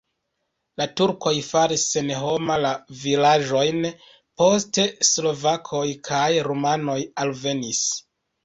[0.81, 2.71] La turkoj faris senhoma la
[3.03, 3.85] vilaĝojn,
[4.43, 7.85] poste slovakoj kaj rumanoj alvenis.